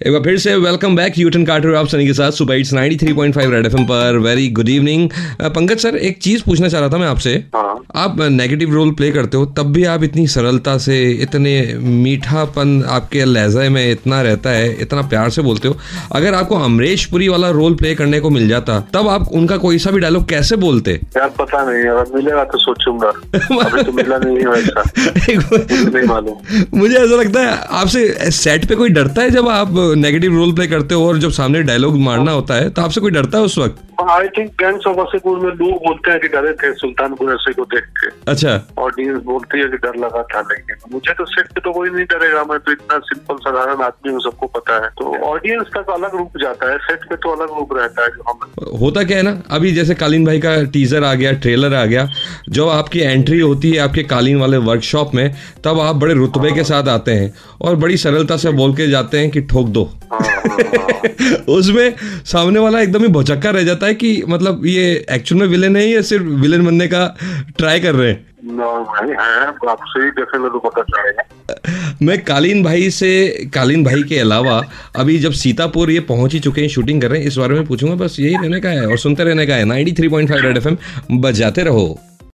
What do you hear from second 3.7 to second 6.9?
पर। Very good evening Pankaj sir, एक चीज़ पूछना चाह रहा